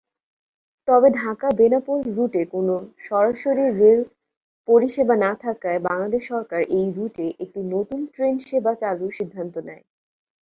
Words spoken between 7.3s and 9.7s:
একটি নতুন ট্রেন সেবা চালুর সিদ্ধান্ত